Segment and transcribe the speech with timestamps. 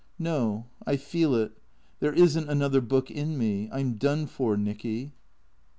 [0.17, 0.65] "No.
[0.83, 1.51] I feel it.
[1.99, 3.69] There is n't another book in me.
[3.71, 5.13] I 'm done for, Nicky."